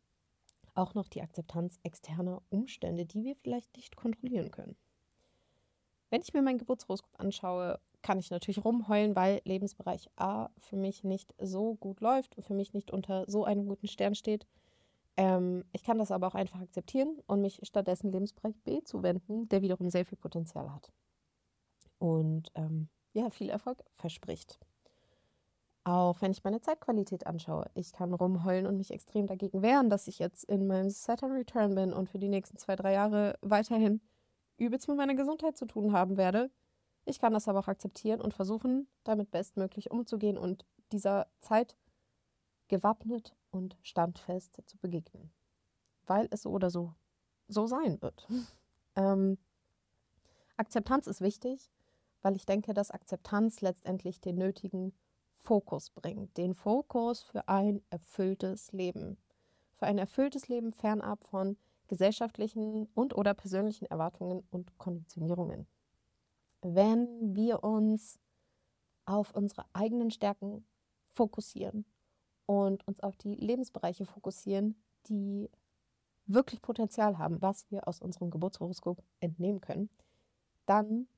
[0.75, 4.77] auch noch die Akzeptanz externer Umstände, die wir vielleicht nicht kontrollieren können.
[6.11, 11.05] Wenn ich mir mein Geburtshoroskop anschaue, kann ich natürlich rumheulen, weil Lebensbereich A für mich
[11.05, 14.47] nicht so gut läuft und für mich nicht unter so einem guten Stern steht.
[15.19, 19.63] Ähm, ich kann das aber auch einfach akzeptieren und mich stattdessen Lebensbereich B zuwenden, der
[19.63, 20.93] wiederum sehr viel Potenzial hat.
[21.99, 24.61] Und ähm, ja, viel Erfolg verspricht.
[25.83, 27.69] Auch wenn ich meine Zeitqualität anschaue.
[27.75, 31.75] Ich kann rumheulen und mich extrem dagegen wehren, dass ich jetzt in meinem Saturn Return
[31.75, 34.01] bin und für die nächsten zwei, drei Jahre weiterhin
[34.57, 36.49] übelst mit meiner Gesundheit zu tun haben werde.
[37.07, 41.77] Ich kann das aber auch akzeptieren und versuchen, damit bestmöglich umzugehen und dieser Zeit
[42.69, 45.31] gewappnet und standfest zu begegnen.
[46.07, 46.95] Weil es so oder so
[47.49, 48.29] so sein wird.
[48.97, 49.39] ähm,
[50.57, 51.71] Akzeptanz ist wichtig,
[52.23, 54.93] weil ich denke, dass Akzeptanz letztendlich den nötigen
[55.39, 56.37] Fokus bringt.
[56.37, 59.17] Den Fokus für ein erfülltes Leben.
[59.77, 61.57] Für ein erfülltes Leben fernab von
[61.87, 65.67] gesellschaftlichen und oder persönlichen Erwartungen und Konditionierungen.
[66.61, 68.19] Wenn wir uns
[69.07, 70.67] auf unsere eigenen Stärken
[71.13, 71.87] fokussieren
[72.49, 74.75] und uns auf die Lebensbereiche fokussieren,
[75.07, 75.51] die
[76.27, 79.91] wirklich Potenzial haben, was wir aus unserem Geburtshoroskop entnehmen können,
[80.65, 81.09] dann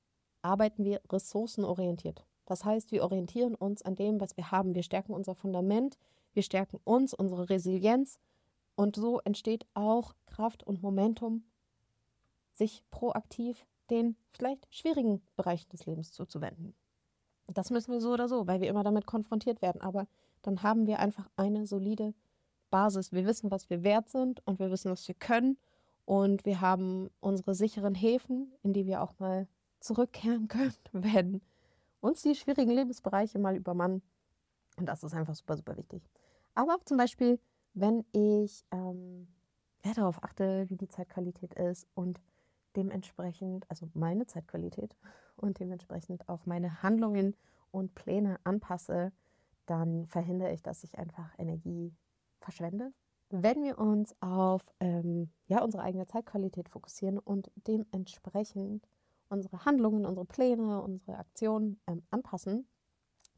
[0.42, 2.26] arbeiten wir ressourcenorientiert.
[2.46, 4.74] Das heißt, wir orientieren uns an dem, was wir haben.
[4.74, 5.98] Wir stärken unser Fundament,
[6.32, 8.18] wir stärken uns, unsere Resilienz
[8.74, 11.44] und so entsteht auch Kraft und Momentum,
[12.54, 16.74] sich proaktiv den vielleicht schwierigen Bereichen des Lebens zuzuwenden.
[17.46, 19.80] Das müssen wir so oder so, weil wir immer damit konfrontiert werden.
[19.80, 20.08] Aber
[20.42, 22.14] dann haben wir einfach eine solide
[22.70, 23.12] Basis.
[23.12, 25.58] Wir wissen, was wir wert sind und wir wissen, was wir können.
[26.04, 29.46] Und wir haben unsere sicheren Häfen, in die wir auch mal
[29.80, 31.40] zurückkehren können, wenn
[32.00, 34.02] uns die schwierigen Lebensbereiche mal übermannen.
[34.76, 36.02] Und das ist einfach super, super wichtig.
[36.54, 37.38] Aber zum Beispiel
[37.74, 39.28] wenn ich ähm,
[39.84, 42.20] ja, darauf achte, wie die Zeitqualität ist und
[42.76, 44.96] dementsprechend, also meine Zeitqualität
[45.36, 47.36] und dementsprechend auch meine Handlungen
[47.70, 49.12] und Pläne anpasse,
[49.70, 51.94] dann verhindere ich, dass ich einfach Energie
[52.40, 52.92] verschwende.
[53.30, 58.88] Wenn wir uns auf ähm, ja, unsere eigene Zeitqualität fokussieren und dementsprechend
[59.28, 62.66] unsere Handlungen, unsere Pläne, unsere Aktionen ähm, anpassen,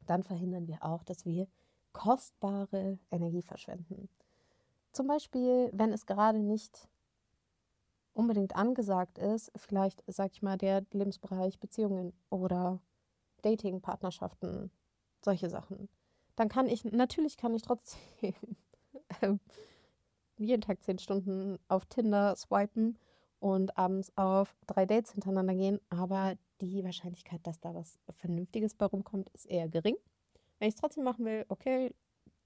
[0.06, 1.46] dann verhindern wir auch, dass wir
[1.92, 4.08] kostbare Energie verschwenden.
[4.92, 6.88] Zum Beispiel, wenn es gerade nicht
[8.14, 12.80] unbedingt angesagt ist, vielleicht, sag ich mal, der Lebensbereich Beziehungen oder
[13.42, 14.70] Dating, Partnerschaften,
[15.22, 15.90] solche Sachen.
[16.36, 17.98] Dann kann ich, natürlich kann ich trotzdem
[19.22, 19.40] ähm,
[20.38, 22.98] jeden Tag zehn Stunden auf Tinder swipen
[23.38, 28.86] und abends auf drei Dates hintereinander gehen, aber die Wahrscheinlichkeit, dass da was Vernünftiges bei
[28.86, 29.96] rumkommt, ist eher gering.
[30.58, 31.92] Wenn ich es trotzdem machen will, okay,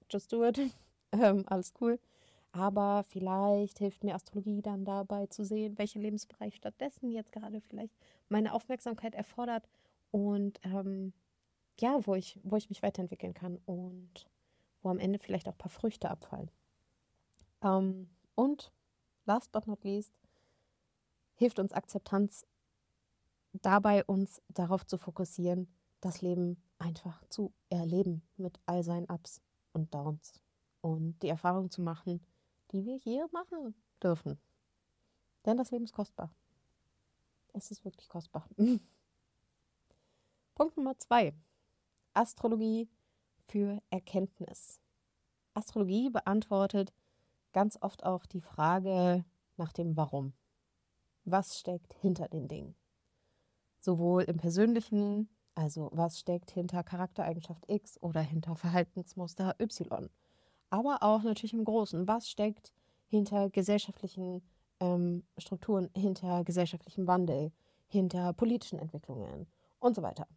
[0.09, 0.59] just do it.
[1.11, 1.99] ähm, alles cool.
[2.51, 7.93] Aber vielleicht hilft mir Astrologie dann dabei zu sehen, welcher Lebensbereich stattdessen jetzt gerade vielleicht
[8.29, 9.67] meine Aufmerksamkeit erfordert
[10.09, 11.13] und ähm,
[11.79, 14.27] ja, wo ich, wo ich mich weiterentwickeln kann und
[14.81, 16.51] wo am Ende vielleicht auch ein paar Früchte abfallen.
[17.61, 18.71] Ähm, und
[19.25, 20.13] last but not least
[21.35, 22.45] hilft uns Akzeptanz
[23.53, 25.67] dabei, uns darauf zu fokussieren,
[26.01, 29.41] das Leben einfach zu erleben mit all seinen Ups
[29.73, 30.41] und Downs
[30.81, 32.21] und die Erfahrung zu machen,
[32.71, 34.39] die wir hier machen dürfen.
[35.45, 36.29] Denn das Leben ist kostbar.
[37.53, 38.47] Es ist wirklich kostbar.
[40.55, 41.33] Punkt Nummer zwei.
[42.17, 42.89] Astrologie
[43.47, 44.79] für Erkenntnis.
[45.53, 46.93] Astrologie beantwortet
[47.53, 49.23] ganz oft auch die Frage
[49.55, 50.33] nach dem Warum.
[51.25, 52.75] Was steckt hinter den Dingen?
[53.79, 60.09] Sowohl im persönlichen, also was steckt hinter Charaktereigenschaft X oder hinter Verhaltensmuster Y
[60.69, 62.07] aber auch natürlich im Großen.
[62.07, 62.73] Was steckt
[63.07, 64.41] hinter gesellschaftlichen
[64.79, 67.51] ähm, Strukturen, hinter gesellschaftlichem Wandel,
[67.87, 69.47] hinter politischen Entwicklungen
[69.79, 70.27] und so weiter.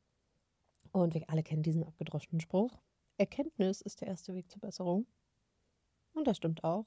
[0.93, 2.81] Und wir alle kennen diesen abgedroschenen Spruch.
[3.17, 5.07] Erkenntnis ist der erste Weg zur Besserung.
[6.15, 6.87] Und das stimmt auch.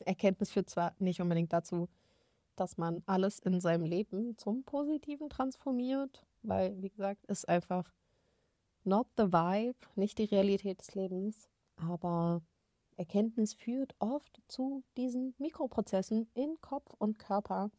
[0.00, 1.88] Erkenntnis führt zwar nicht unbedingt dazu,
[2.56, 7.92] dass man alles in seinem Leben zum Positiven transformiert, weil, wie gesagt, ist einfach
[8.84, 12.42] not the vibe, nicht die Realität des Lebens, aber
[12.96, 17.70] Erkenntnis führt oft zu diesen Mikroprozessen in Kopf und Körper,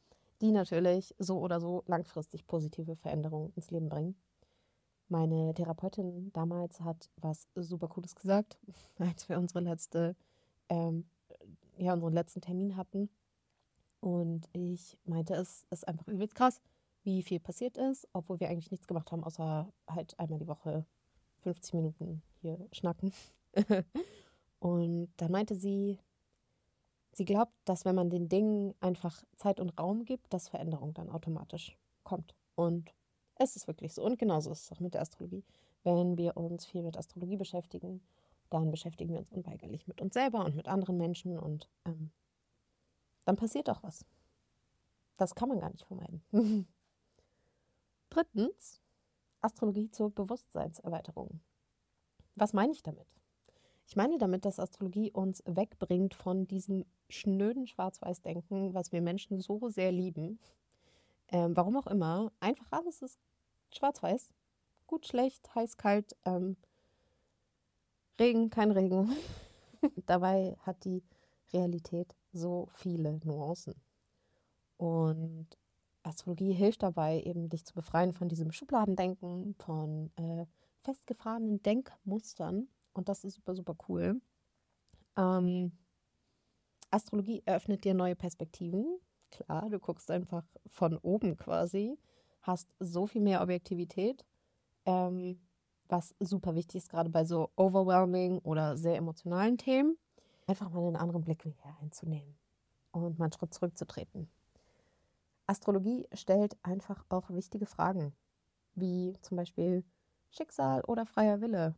[0.42, 4.16] die natürlich so oder so langfristig positive Veränderungen ins Leben bringen.
[5.12, 8.58] Meine Therapeutin damals hat was super Cooles gesagt,
[8.98, 10.16] als wir unsere letzte,
[10.70, 11.04] ähm,
[11.78, 13.10] ja, unseren letzten Termin hatten.
[14.00, 16.62] Und ich meinte, es ist einfach übelst krass,
[17.04, 20.86] wie viel passiert ist, obwohl wir eigentlich nichts gemacht haben, außer halt einmal die Woche
[21.42, 23.12] 50 Minuten hier schnacken.
[24.60, 26.00] Und da meinte sie,
[27.12, 31.10] sie glaubt, dass wenn man den Dingen einfach Zeit und Raum gibt, dass Veränderung dann
[31.10, 32.34] automatisch kommt.
[32.56, 32.94] Und
[33.44, 34.04] es ist wirklich so.
[34.04, 35.44] Und genauso ist es auch mit der Astrologie.
[35.84, 38.02] Wenn wir uns viel mit Astrologie beschäftigen,
[38.50, 42.12] dann beschäftigen wir uns unweigerlich mit uns selber und mit anderen Menschen und ähm,
[43.26, 44.06] dann passiert auch was.
[45.18, 46.22] Das kann man gar nicht vermeiden.
[48.10, 48.82] Drittens,
[49.40, 51.40] Astrologie zur Bewusstseinserweiterung.
[52.36, 53.08] Was meine ich damit?
[53.88, 59.70] Ich meine damit, dass Astrologie uns wegbringt von diesem schnöden Schwarz-Weiß-Denken, was wir Menschen so
[59.70, 60.40] sehr lieben.
[61.30, 62.32] Ähm, warum auch immer.
[62.40, 63.20] Einfach alles ist
[63.76, 64.30] schwarz-weiß.
[64.88, 66.58] Gut, schlecht, heiß, kalt, ähm,
[68.20, 69.16] Regen, kein Regen.
[70.06, 71.04] Dabei hat die
[71.54, 73.76] Realität so viele Nuancen.
[74.78, 75.48] Und
[76.04, 80.46] Astrologie hilft dabei, eben dich zu befreien von diesem Schubladendenken, von äh,
[80.82, 82.68] festgefahrenen Denkmustern.
[82.94, 84.22] Und das ist super, super cool.
[85.18, 85.72] Ähm,
[86.90, 89.00] Astrologie eröffnet dir neue Perspektiven.
[89.32, 91.98] Klar, du guckst einfach von oben quasi,
[92.42, 94.26] hast so viel mehr Objektivität,
[94.86, 95.40] ähm,
[95.88, 99.98] was super wichtig ist, gerade bei so overwhelming oder sehr emotionalen Themen.
[100.48, 102.36] Einfach mal einen anderen Blickwinkel einzunehmen
[102.92, 104.30] und mal einen Schritt zurückzutreten.
[105.48, 108.14] Astrologie stellt einfach auch wichtige Fragen,
[108.76, 109.84] wie zum Beispiel
[110.30, 111.76] Schicksal oder freier Wille.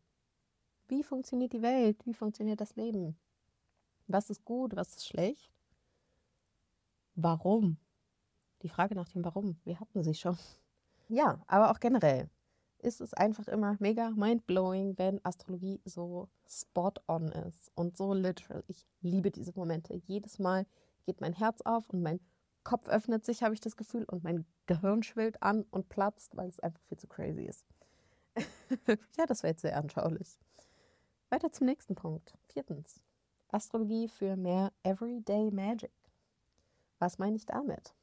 [0.87, 2.05] Wie funktioniert die Welt?
[2.05, 3.17] Wie funktioniert das Leben?
[4.07, 4.75] Was ist gut?
[4.75, 5.51] Was ist schlecht?
[7.15, 7.77] Warum?
[8.63, 10.37] Die Frage nach dem Warum, wir hatten sie schon.
[11.09, 12.29] Ja, aber auch generell
[12.79, 18.63] ist es einfach immer mega mindblowing, wenn Astrologie so spot on ist und so literal.
[18.67, 19.93] Ich liebe diese Momente.
[20.07, 20.65] Jedes Mal
[21.05, 22.21] geht mein Herz auf und mein
[22.63, 26.47] Kopf öffnet sich, habe ich das Gefühl, und mein Gehirn schwillt an und platzt, weil
[26.47, 27.65] es einfach viel zu crazy ist.
[29.17, 30.39] ja, das wäre jetzt sehr anschaulich.
[31.29, 32.33] Weiter zum nächsten Punkt.
[32.47, 33.03] Viertens.
[33.49, 35.91] Astrologie für mehr Everyday Magic.
[36.99, 37.93] Was meine ich damit?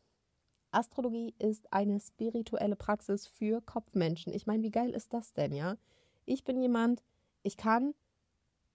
[0.73, 4.33] Astrologie ist eine spirituelle Praxis für Kopfmenschen.
[4.33, 5.77] Ich meine, wie geil ist das denn, ja?
[6.27, 7.03] Ich bin jemand,
[7.43, 7.95] ich kann,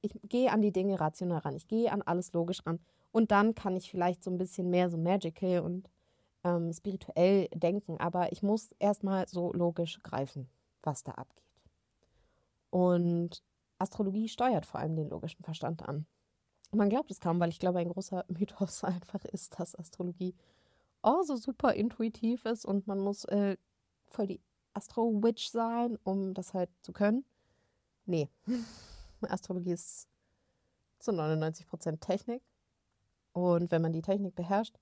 [0.01, 2.79] ich gehe an die Dinge rational ran, ich gehe an alles logisch ran.
[3.11, 5.89] Und dann kann ich vielleicht so ein bisschen mehr so magical und
[6.43, 7.97] ähm, spirituell denken.
[7.97, 10.49] Aber ich muss erstmal so logisch greifen,
[10.83, 11.43] was da abgeht.
[12.69, 13.41] Und
[13.79, 16.05] Astrologie steuert vor allem den logischen Verstand an.
[16.71, 20.35] Man glaubt es kaum, weil ich glaube, ein großer Mythos einfach ist, dass Astrologie
[21.05, 23.57] oh, so super intuitiv ist und man muss äh,
[24.07, 24.41] voll die
[24.73, 27.23] Astro-Witch sein, um das halt zu können.
[28.05, 28.29] Nee,
[29.21, 30.07] Astrologie ist
[30.99, 32.41] zu 99% Technik.
[33.33, 34.77] Und wenn man die Technik beherrscht,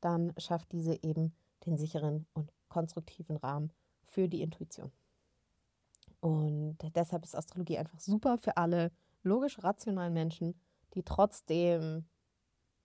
[0.00, 1.34] dann schafft diese eben
[1.66, 3.72] den sicheren und konstruktiven Rahmen
[4.04, 4.90] für die Intuition.
[6.20, 8.90] Und deshalb ist Astrologie einfach super für alle
[9.22, 10.54] logisch rationalen Menschen,
[10.94, 12.04] die trotzdem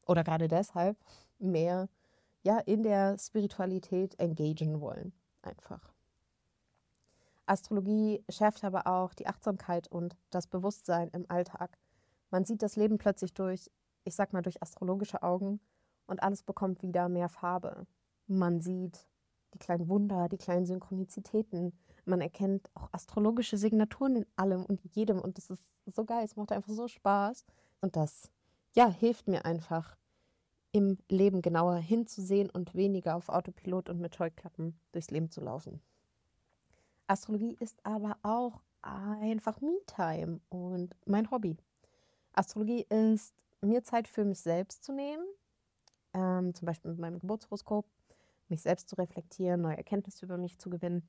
[0.05, 0.97] oder gerade deshalb
[1.39, 1.89] mehr
[2.47, 5.11] ja, in der Spiritualität engagieren wollen.
[5.41, 5.81] Einfach.
[7.45, 11.77] Astrologie schärft aber auch die Achtsamkeit und das Bewusstsein im Alltag.
[12.31, 13.69] Man sieht das Leben plötzlich durch,
[14.05, 15.59] ich sag mal, durch astrologische Augen
[16.05, 17.85] und alles bekommt wieder mehr Farbe.
[18.27, 19.09] Man sieht
[19.53, 25.19] die kleinen Wunder, die kleinen Synchronizitäten, man erkennt auch astrologische Signaturen in allem und jedem
[25.19, 27.45] und das ist so geil, es macht einfach so Spaß
[27.81, 28.31] und das
[28.73, 29.96] ja, hilft mir einfach
[30.77, 35.81] im Leben genauer hinzusehen und weniger auf Autopilot und mit Scheuklappen durchs Leben zu laufen.
[37.07, 41.57] Astrologie ist aber auch einfach Me-Time und mein Hobby.
[42.33, 45.25] Astrologie ist mir Zeit für mich selbst zu nehmen,
[46.13, 47.85] ähm, zum Beispiel mit meinem Geburtshoroskop,
[48.49, 51.07] mich selbst zu reflektieren, neue Erkenntnisse über mich zu gewinnen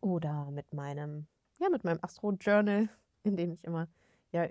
[0.00, 1.26] oder mit meinem,
[1.58, 2.88] ja, mit meinem Astro-Journal,
[3.24, 3.88] in dem ich immer,
[4.32, 4.46] ja,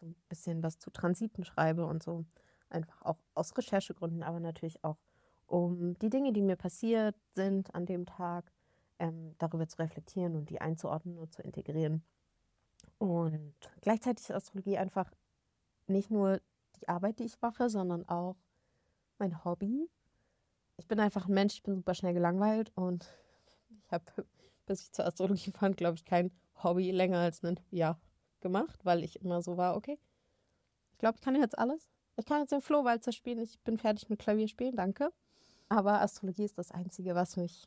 [0.00, 2.24] so ein bisschen was zu Transiten schreibe und so.
[2.72, 4.98] Einfach auch aus Recherchegründen, aber natürlich auch,
[5.46, 8.50] um die Dinge, die mir passiert sind an dem Tag,
[8.98, 12.02] ähm, darüber zu reflektieren und die einzuordnen und zu integrieren.
[12.98, 15.10] Und gleichzeitig ist Astrologie einfach
[15.86, 16.40] nicht nur
[16.80, 18.36] die Arbeit, die ich mache, sondern auch
[19.18, 19.90] mein Hobby.
[20.76, 23.12] Ich bin einfach ein Mensch, ich bin super schnell gelangweilt und
[23.84, 24.04] ich habe
[24.66, 26.30] bis ich zur Astrologie fand, glaube ich, kein
[26.62, 28.00] Hobby länger als ein Jahr
[28.40, 29.98] gemacht, weil ich immer so war, okay,
[30.92, 31.90] ich glaube, ich kann jetzt alles.
[32.16, 35.12] Ich kann jetzt den Flohwalzer spielen, ich bin fertig mit Klavierspielen, danke.
[35.68, 37.66] Aber Astrologie ist das Einzige, was mich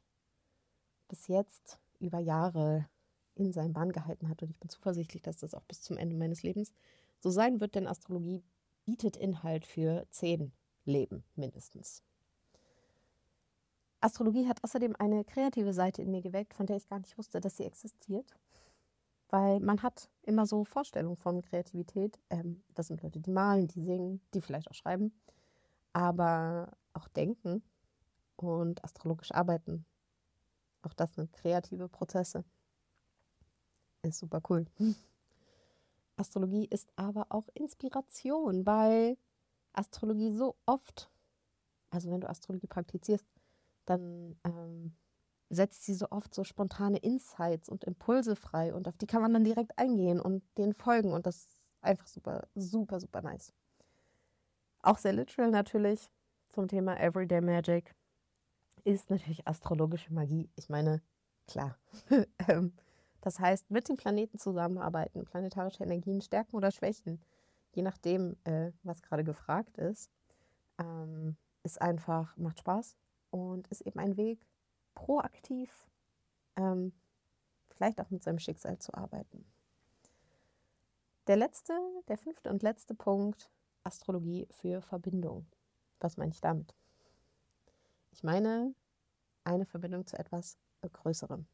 [1.08, 2.88] bis jetzt über Jahre
[3.36, 4.42] in seinen Bahn gehalten hat.
[4.42, 6.74] Und ich bin zuversichtlich, dass das auch bis zum Ende meines Lebens
[7.20, 8.44] so sein wird, denn Astrologie
[8.86, 10.52] bietet Inhalt für zehn
[10.86, 12.04] Leben mindestens.
[14.00, 17.42] Astrologie hat außerdem eine kreative Seite in mir geweckt, von der ich gar nicht wusste,
[17.42, 18.36] dass sie existiert.
[19.36, 22.18] Weil man hat immer so Vorstellungen von Kreativität.
[22.30, 25.12] Ähm, das sind Leute, die malen, die singen, die vielleicht auch schreiben.
[25.92, 27.62] Aber auch denken
[28.38, 29.86] und astrologisch arbeiten.
[30.84, 32.46] Auch das sind kreative Prozesse.
[34.04, 34.68] Ist super cool.
[36.16, 39.18] Astrologie ist aber auch Inspiration, weil
[39.74, 41.12] Astrologie so oft,
[41.90, 43.26] also wenn du Astrologie praktizierst,
[43.84, 44.96] dann ähm,
[45.50, 49.34] setzt sie so oft so spontane Insights und Impulse frei und auf die kann man
[49.34, 51.48] dann direkt eingehen und denen folgen und das
[51.82, 53.54] einfach super, super, super nice.
[54.82, 56.12] Auch sehr literal natürlich
[56.50, 57.94] zum Thema Everyday Magic
[58.84, 60.50] ist natürlich astrologische Magie.
[60.56, 61.02] Ich meine,
[61.48, 61.78] klar.
[62.48, 62.74] Ähm,
[63.22, 67.20] das heißt, mit den Planeten zusammenarbeiten, planetarische Energien stärken oder schwächen,
[67.74, 70.12] je nachdem, äh, was gerade gefragt ist,
[70.78, 72.96] ähm, ist einfach, macht Spaß
[73.32, 74.46] und ist eben ein Weg,
[74.96, 75.88] proaktiv
[76.56, 76.94] ähm,
[77.76, 79.46] vielleicht auch mit seinem Schicksal zu arbeiten.
[81.28, 81.74] Der letzte,
[82.08, 83.50] der fünfte und letzte Punkt,
[83.84, 85.46] Astrologie für Verbindung.
[86.00, 86.74] Was meine ich damit?
[88.12, 88.74] Ich meine
[89.44, 91.48] eine Verbindung zu etwas Größerem.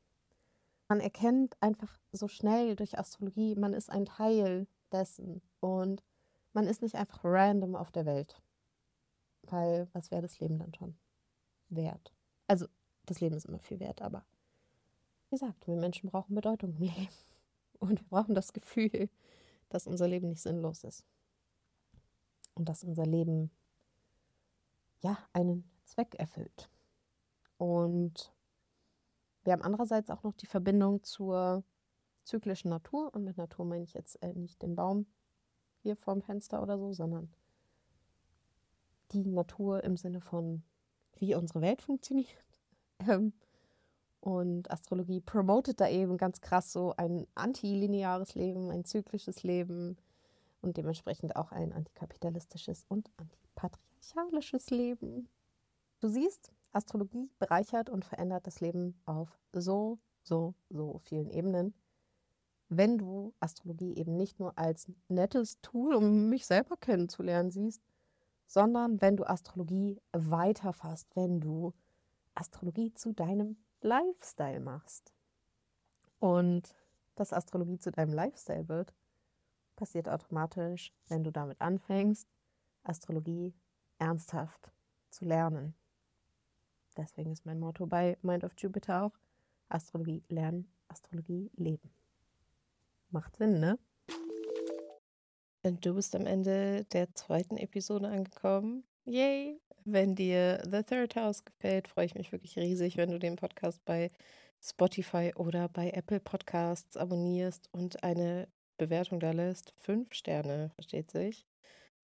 [0.88, 6.04] Man erkennt einfach so schnell durch Astrologie, man ist ein Teil dessen und
[6.54, 8.42] man ist nicht einfach random auf der Welt.
[9.44, 10.98] Weil was wäre das Leben dann schon
[11.70, 12.14] wert?
[12.48, 12.68] Also
[13.12, 14.26] das Leben ist immer viel wert, aber
[15.26, 17.10] wie gesagt, wir Menschen brauchen Bedeutung im Leben.
[17.80, 19.10] Und wir brauchen das Gefühl,
[19.70, 21.04] dass unser Leben nicht sinnlos ist.
[22.54, 23.50] Und dass unser Leben
[25.02, 26.70] ja einen Zweck erfüllt.
[27.58, 28.34] Und
[29.44, 31.64] wir haben andererseits auch noch die Verbindung zur
[32.24, 33.14] zyklischen Natur.
[33.14, 35.06] Und mit Natur meine ich jetzt äh, nicht den Baum
[35.82, 37.34] hier vorm Fenster oder so, sondern
[39.12, 40.64] die Natur im Sinne von,
[41.18, 42.51] wie unsere Welt funktioniert.
[43.08, 43.34] Ähm,
[44.22, 49.98] und Astrologie promotet da eben ganz krass so ein antilineares Leben, ein zyklisches Leben
[50.62, 55.28] und dementsprechend auch ein antikapitalistisches und antipatriarchalisches Leben.
[56.02, 61.74] Du siehst, Astrologie bereichert und verändert das Leben auf so, so, so vielen Ebenen.
[62.70, 67.82] Wenn du Astrologie eben nicht nur als nettes Tool, um mich selber kennenzulernen, siehst,
[68.46, 71.74] sondern wenn du Astrologie weiterfasst, wenn du
[72.36, 75.14] Astrologie zu deinem Lifestyle machst.
[76.20, 76.76] Und
[77.16, 78.94] dass Astrologie zu deinem Lifestyle wird,
[79.76, 82.28] passiert automatisch, wenn du damit anfängst,
[82.84, 83.54] Astrologie
[83.98, 84.72] ernsthaft
[85.10, 85.76] zu lernen.
[86.98, 89.18] Deswegen ist mein Motto bei Mind of Jupiter auch
[89.70, 91.92] Astrologie lernen, Astrologie leben.
[93.10, 93.80] Macht Sinn, ne?
[95.64, 98.84] Und du bist am Ende der zweiten Episode angekommen.
[99.06, 99.60] Yay!
[99.84, 103.84] Wenn dir The Third House gefällt, freue ich mich wirklich riesig, wenn du den Podcast
[103.86, 104.10] bei
[104.62, 108.48] Spotify oder bei Apple Podcasts abonnierst und eine
[108.78, 109.74] Bewertung da lässt.
[109.78, 111.48] Fünf Sterne, versteht sich.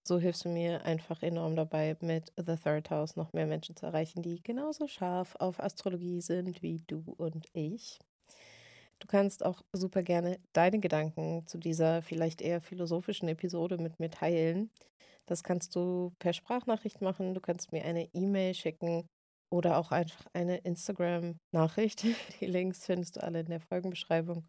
[0.03, 3.85] So hilfst du mir einfach enorm dabei, mit The Third House noch mehr Menschen zu
[3.87, 7.99] erreichen, die genauso scharf auf Astrologie sind wie du und ich.
[8.99, 14.09] Du kannst auch super gerne deine Gedanken zu dieser vielleicht eher philosophischen Episode mit mir
[14.09, 14.71] teilen.
[15.27, 19.07] Das kannst du per Sprachnachricht machen, du kannst mir eine E-Mail schicken
[19.49, 22.03] oder auch einfach eine Instagram-Nachricht.
[22.41, 24.47] Die Links findest du alle in der Folgenbeschreibung.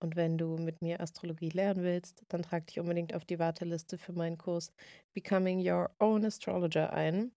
[0.00, 3.98] Und wenn du mit mir Astrologie lernen willst, dann trag dich unbedingt auf die Warteliste
[3.98, 4.72] für meinen Kurs
[5.12, 7.32] Becoming Your Own Astrologer ein.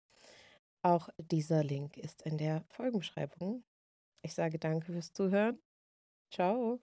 [0.83, 3.65] Auch dieser Link ist in der Folgenbeschreibung.
[4.23, 5.59] Ich sage danke fürs Zuhören.
[6.31, 6.81] Ciao.